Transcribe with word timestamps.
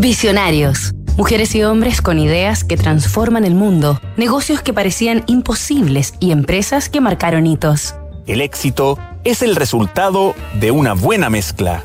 Visionarios. 0.00 0.92
Mujeres 1.16 1.56
y 1.56 1.64
hombres 1.64 2.00
con 2.00 2.20
ideas 2.20 2.62
que 2.62 2.76
transforman 2.76 3.44
el 3.44 3.56
mundo, 3.56 4.00
negocios 4.16 4.62
que 4.62 4.72
parecían 4.72 5.24
imposibles 5.26 6.14
y 6.20 6.30
empresas 6.30 6.88
que 6.88 7.00
marcaron 7.00 7.48
hitos. 7.48 7.96
El 8.28 8.40
éxito 8.40 8.96
es 9.24 9.42
el 9.42 9.56
resultado 9.56 10.36
de 10.60 10.70
una 10.70 10.92
buena 10.94 11.30
mezcla. 11.30 11.82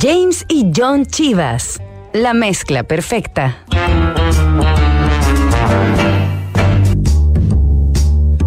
James 0.00 0.46
y 0.48 0.70
John 0.72 1.04
Chivas. 1.04 1.80
La 2.12 2.32
mezcla 2.32 2.84
perfecta. 2.84 3.58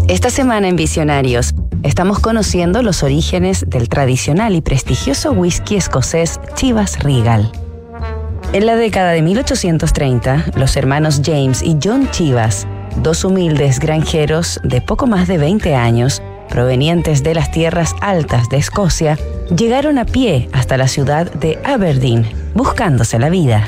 Esta 0.07 0.29
semana 0.29 0.69
en 0.69 0.77
Visionarios 0.77 1.53
estamos 1.83 2.19
conociendo 2.19 2.81
los 2.81 3.03
orígenes 3.03 3.65
del 3.67 3.89
tradicional 3.89 4.55
y 4.55 4.61
prestigioso 4.61 5.33
whisky 5.33 5.75
escocés 5.75 6.39
Chivas 6.55 7.03
Regal. 7.03 7.51
En 8.53 8.65
la 8.65 8.75
década 8.75 9.11
de 9.11 9.21
1830, 9.21 10.47
los 10.57 10.75
hermanos 10.75 11.21
James 11.23 11.63
y 11.63 11.77
John 11.81 12.11
Chivas, 12.11 12.67
dos 12.97 13.23
humildes 13.23 13.79
granjeros 13.79 14.59
de 14.61 14.81
poco 14.81 15.07
más 15.07 15.29
de 15.29 15.37
20 15.37 15.73
años, 15.73 16.21
provenientes 16.49 17.23
de 17.23 17.33
las 17.33 17.49
tierras 17.51 17.95
altas 18.01 18.49
de 18.49 18.57
Escocia, 18.57 19.17
llegaron 19.55 19.97
a 19.97 20.03
pie 20.03 20.49
hasta 20.51 20.75
la 20.75 20.89
ciudad 20.89 21.31
de 21.31 21.59
Aberdeen, 21.63 22.25
buscándose 22.53 23.19
la 23.19 23.29
vida. 23.29 23.65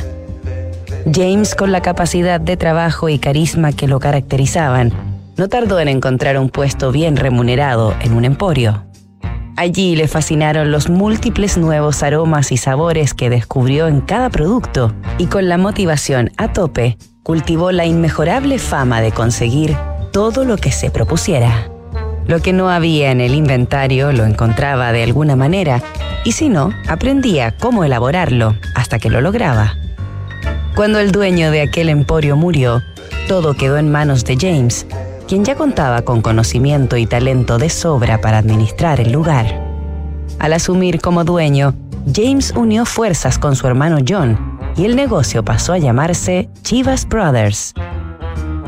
James, 1.10 1.56
con 1.56 1.72
la 1.72 1.80
capacidad 1.80 2.42
de 2.42 2.58
trabajo 2.58 3.08
y 3.08 3.20
carisma 3.20 3.72
que 3.72 3.88
lo 3.88 4.02
caracterizaban, 4.02 4.92
no 5.38 5.48
tardó 5.48 5.80
en 5.80 5.88
encontrar 5.88 6.38
un 6.38 6.50
puesto 6.50 6.92
bien 6.92 7.16
remunerado 7.16 7.96
en 8.02 8.12
un 8.12 8.26
emporio. 8.26 8.84
Allí 9.56 9.96
le 9.96 10.08
fascinaron 10.08 10.72
los 10.72 10.90
múltiples 10.90 11.58
nuevos 11.58 12.02
aromas 12.02 12.52
y 12.52 12.58
sabores 12.58 13.14
que 13.14 13.30
descubrió 13.30 13.88
en 13.88 14.02
cada 14.02 14.30
producto 14.32 14.94
y 15.20 15.28
con 15.28 15.48
la 15.48 15.60
motivación 15.60 16.32
a 16.38 16.52
tope, 16.52 16.98
cultivó 17.22 17.72
la 17.72 17.86
inmejorable 17.86 18.58
fama 18.58 19.02
de 19.02 19.12
conseguir 19.12 19.78
todo 20.12 20.44
lo 20.44 20.58
que 20.58 20.72
se 20.72 20.90
propusiera. 20.90 21.70
Lo 22.26 22.40
que 22.40 22.52
no 22.52 22.70
había 22.70 23.12
en 23.12 23.22
el 23.22 23.36
inventario 23.36 24.12
lo 24.12 24.26
encontraba 24.26 24.92
de 24.92 25.04
alguna 25.04 25.36
manera 25.36 25.84
y 26.26 26.32
si 26.32 26.50
no, 26.50 26.72
aprendía 26.88 27.56
cómo 27.56 27.84
elaborarlo 27.84 28.56
hasta 28.76 28.98
que 28.98 29.10
lo 29.10 29.22
lograba. 29.22 29.76
Cuando 30.76 31.00
el 31.00 31.12
dueño 31.12 31.52
de 31.52 31.62
aquel 31.62 31.90
emporio 31.90 32.36
murió, 32.36 32.82
todo 33.28 33.54
quedó 33.54 33.78
en 33.78 33.92
manos 33.92 34.26
de 34.26 34.36
James, 34.36 34.88
quien 35.34 35.46
ya 35.46 35.56
contaba 35.56 36.04
con 36.04 36.22
conocimiento 36.22 36.96
y 36.96 37.08
talento 37.08 37.58
de 37.58 37.72
sobra 37.72 38.22
para 38.22 38.38
administrar 38.38 39.00
el 39.02 39.12
lugar. 39.12 39.48
Al 40.38 40.54
asumir 40.54 41.02
como 41.02 41.24
dueño, 41.24 41.74
James 42.06 42.54
unió 42.56 42.86
fuerzas 42.86 43.40
con 43.40 43.56
su 43.56 43.66
hermano 43.66 43.98
John 44.08 44.60
y 44.78 44.86
el 44.86 44.96
negocio 44.96 45.44
pasó 45.44 45.74
a 45.74 45.80
llamarse 45.80 46.50
Chivas 46.62 47.08
Brothers. 47.08 47.74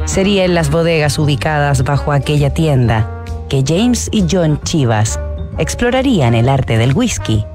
Sería 0.05 0.43
en 0.43 0.55
las 0.55 0.71
bodegas 0.71 1.19
ubicadas 1.19 1.83
bajo 1.83 2.11
aquella 2.11 2.51
tienda 2.51 3.23
que 3.47 3.63
James 3.63 4.09
y 4.11 4.25
John 4.27 4.59
Chivas 4.63 5.19
explorarían 5.59 6.33
el 6.33 6.49
arte 6.49 6.79
del 6.79 6.95
whisky, 6.95 7.45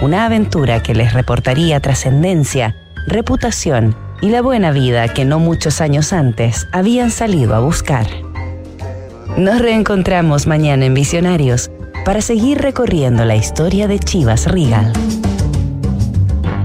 una 0.00 0.26
aventura 0.26 0.80
que 0.80 0.94
les 0.94 1.12
reportaría 1.12 1.80
trascendencia, 1.80 2.76
reputación 3.08 3.96
y 4.22 4.28
la 4.28 4.42
buena 4.42 4.70
vida 4.70 5.08
que 5.08 5.24
no 5.24 5.40
muchos 5.40 5.80
años 5.80 6.12
antes 6.12 6.68
habían 6.70 7.10
salido 7.10 7.56
a 7.56 7.58
buscar. 7.58 8.29
Nos 9.36 9.60
reencontramos 9.60 10.46
mañana 10.46 10.84
en 10.84 10.94
Visionarios 10.94 11.70
para 12.04 12.20
seguir 12.20 12.58
recorriendo 12.58 13.24
la 13.24 13.36
historia 13.36 13.86
de 13.88 13.98
Chivas 13.98 14.46
Regal. 14.46 14.92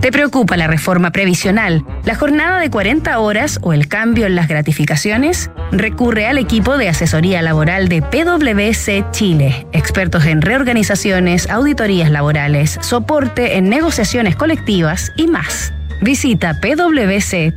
¿Te 0.02 0.12
preocupa 0.12 0.58
la 0.58 0.68
reforma 0.68 1.12
previsional, 1.12 1.84
la 2.04 2.16
jornada 2.16 2.60
de 2.60 2.70
40 2.70 3.18
horas 3.20 3.60
o 3.62 3.74
el 3.74 3.88
cambio 3.88 4.28
en 4.28 4.36
las 4.36 4.48
gratificaciones? 4.48 5.50
Recurre 5.72 6.28
al 6.28 6.38
equipo 6.38 6.78
de 6.78 6.90
asesoría 6.90 7.42
laboral 7.42 7.88
de 7.88 8.02
PwC 8.02 9.10
Chile, 9.12 9.66
expertos 9.72 10.26
en 10.26 10.42
reorganizaciones, 10.42 11.50
auditorías 11.50 12.12
laborales, 12.12 12.78
soporte 12.82 13.58
en 13.58 13.70
negociaciones 13.70 14.36
colectivas 14.36 15.12
y 15.18 15.28
más. 15.28 15.74
Visita 16.02 16.60
pwc.cl. 16.62 17.56